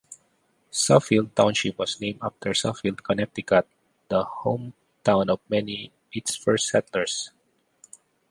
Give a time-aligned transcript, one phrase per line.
[0.71, 3.67] Suffield Township was named after Suffield, Connecticut,
[4.09, 7.29] the hometown of many its first settlers.